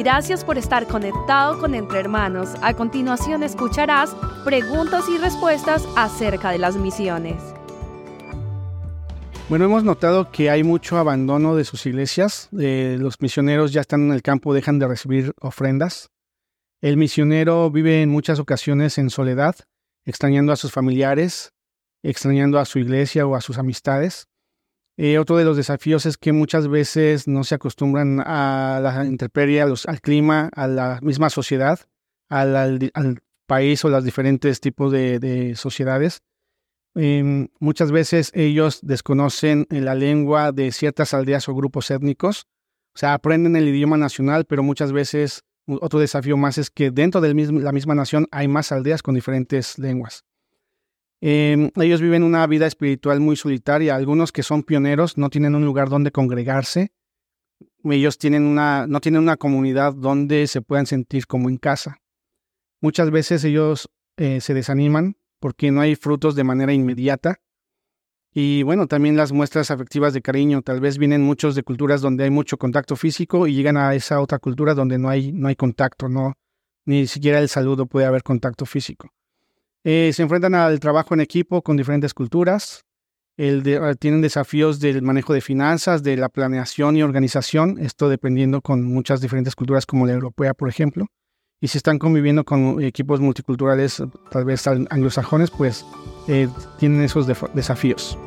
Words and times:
Gracias 0.00 0.46
por 0.46 0.56
estar 0.56 0.86
conectado 0.86 1.58
con 1.58 1.74
Entre 1.74 2.00
Hermanos. 2.00 2.54
A 2.62 2.72
continuación 2.72 3.42
escucharás 3.42 4.16
preguntas 4.46 5.04
y 5.10 5.18
respuestas 5.18 5.86
acerca 5.94 6.52
de 6.52 6.58
las 6.58 6.74
misiones. 6.76 7.36
Bueno, 9.50 9.66
hemos 9.66 9.84
notado 9.84 10.32
que 10.32 10.48
hay 10.48 10.64
mucho 10.64 10.96
abandono 10.96 11.54
de 11.54 11.64
sus 11.64 11.84
iglesias. 11.84 12.48
Eh, 12.58 12.96
los 12.98 13.20
misioneros 13.20 13.74
ya 13.74 13.82
están 13.82 14.06
en 14.06 14.12
el 14.12 14.22
campo, 14.22 14.54
dejan 14.54 14.78
de 14.78 14.88
recibir 14.88 15.34
ofrendas. 15.38 16.08
El 16.80 16.96
misionero 16.96 17.70
vive 17.70 18.00
en 18.00 18.08
muchas 18.08 18.38
ocasiones 18.38 18.96
en 18.96 19.10
soledad, 19.10 19.54
extrañando 20.06 20.54
a 20.54 20.56
sus 20.56 20.72
familiares, 20.72 21.52
extrañando 22.02 22.58
a 22.58 22.64
su 22.64 22.78
iglesia 22.78 23.26
o 23.26 23.34
a 23.34 23.42
sus 23.42 23.58
amistades. 23.58 24.29
Eh, 25.02 25.18
otro 25.18 25.38
de 25.38 25.46
los 25.46 25.56
desafíos 25.56 26.04
es 26.04 26.18
que 26.18 26.30
muchas 26.30 26.68
veces 26.68 27.26
no 27.26 27.42
se 27.42 27.54
acostumbran 27.54 28.20
a 28.20 28.80
la 28.82 29.06
intemperie, 29.06 29.62
al 29.62 30.00
clima, 30.02 30.50
a 30.54 30.66
la 30.66 30.98
misma 31.00 31.30
sociedad, 31.30 31.80
al, 32.28 32.90
país 33.46 33.82
o 33.82 33.88
los 33.88 34.04
diferentes 34.04 34.60
tipos 34.60 34.92
de 34.92 35.54
sociedades. 35.56 36.20
Em, 36.94 37.48
muchas 37.60 37.92
veces 37.92 38.30
ellos 38.34 38.80
desconocen 38.82 39.66
la 39.70 39.94
lengua 39.94 40.52
de 40.52 40.70
ciertas 40.70 41.14
aldeas 41.14 41.48
o 41.48 41.54
grupos 41.54 41.90
étnicos, 41.90 42.46
o 42.94 42.98
sea, 42.98 43.14
aprenden 43.14 43.56
el 43.56 43.68
idioma 43.68 43.96
nacional, 43.96 44.44
pero 44.44 44.62
muchas 44.62 44.92
veces 44.92 45.44
otro 45.66 45.98
desafío 45.98 46.36
más 46.36 46.58
es 46.58 46.68
que 46.68 46.90
dentro 46.90 47.22
de 47.22 47.32
la 47.32 47.72
misma 47.72 47.94
nación 47.94 48.26
hay 48.32 48.48
más 48.48 48.70
aldeas 48.70 49.02
con 49.02 49.14
diferentes 49.14 49.78
lenguas. 49.78 50.24
Em, 51.20 51.70
ellos 51.76 52.00
viven 52.00 52.22
una 52.22 52.46
vida 52.46 52.66
espiritual 52.66 53.20
muy 53.20 53.36
solitaria. 53.36 53.94
Algunos 53.94 54.32
que 54.32 54.42
son 54.42 54.62
pioneros 54.62 55.18
no 55.18 55.28
tienen 55.28 55.54
un 55.54 55.64
lugar 55.64 55.88
donde 55.88 56.12
congregarse. 56.12 56.92
Ellos 57.84 58.18
tienen 58.18 58.44
una, 58.44 58.86
no 58.86 59.00
tienen 59.00 59.22
una 59.22 59.36
comunidad 59.36 59.94
donde 59.94 60.46
se 60.46 60.62
puedan 60.62 60.86
sentir 60.86 61.26
como 61.26 61.48
en 61.48 61.56
casa. 61.56 61.98
Muchas 62.80 63.10
veces 63.10 63.44
ellos 63.44 63.90
eh, 64.16 64.40
se 64.40 64.54
desaniman 64.54 65.16
porque 65.38 65.70
no 65.70 65.80
hay 65.80 65.96
frutos 65.96 66.34
de 66.34 66.44
manera 66.44 66.72
inmediata. 66.72 67.40
Y 68.32 68.62
bueno, 68.62 68.86
también 68.86 69.16
las 69.16 69.32
muestras 69.32 69.70
afectivas 69.70 70.14
de 70.14 70.22
cariño. 70.22 70.62
Tal 70.62 70.80
vez 70.80 70.98
vienen 70.98 71.22
muchos 71.22 71.54
de 71.54 71.62
culturas 71.62 72.00
donde 72.00 72.24
hay 72.24 72.30
mucho 72.30 72.58
contacto 72.58 72.96
físico 72.96 73.46
y 73.46 73.54
llegan 73.54 73.76
a 73.76 73.94
esa 73.94 74.20
otra 74.20 74.38
cultura 74.38 74.74
donde 74.74 74.98
no 74.98 75.08
hay, 75.08 75.32
no 75.32 75.48
hay 75.48 75.56
contacto, 75.56 76.08
no, 76.08 76.34
ni 76.84 77.06
siquiera 77.06 77.40
el 77.40 77.48
saludo 77.48 77.86
puede 77.86 78.06
haber 78.06 78.22
contacto 78.22 78.66
físico. 78.66 79.10
Eh, 79.84 80.12
se 80.12 80.22
enfrentan 80.22 80.54
al 80.54 80.78
trabajo 80.80 81.14
en 81.14 81.20
equipo 81.20 81.62
con 81.62 81.76
diferentes 81.76 82.14
culturas. 82.14 82.84
El 83.36 83.62
ah, 83.82 83.94
tienen 83.94 84.20
desafíos 84.20 84.80
del 84.80 85.02
manejo 85.02 85.32
de 85.32 85.40
finanzas, 85.40 86.02
de 86.02 86.16
la 86.16 86.28
planeación 86.28 86.96
y 86.96 87.02
organización, 87.02 87.78
esto 87.78 88.08
dependiendo 88.08 88.60
con 88.60 88.84
muchas 88.84 89.20
diferentes 89.20 89.56
culturas 89.56 89.86
como 89.86 90.06
la 90.06 90.12
europea, 90.12 90.52
por 90.52 90.68
ejemplo 90.68 91.06
y 91.60 91.68
si 91.68 91.78
están 91.78 91.98
conviviendo 91.98 92.44
con 92.44 92.82
equipos 92.82 93.20
multiculturales, 93.20 94.02
tal 94.30 94.44
vez 94.44 94.66
anglosajones, 94.66 95.50
pues 95.50 95.84
eh, 96.26 96.48
tienen 96.78 97.02
esos 97.02 97.26
desafíos. 97.54 98.18